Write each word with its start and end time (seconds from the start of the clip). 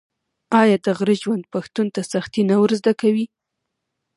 آیا 0.61 0.77
د 0.85 0.87
غره 0.97 1.15
ژوند 1.21 1.43
پښتون 1.53 1.87
ته 1.95 2.01
سختي 2.13 2.41
نه 2.49 2.55
ور 2.61 2.71
زده 2.79 2.93
کوي؟ 3.01 3.25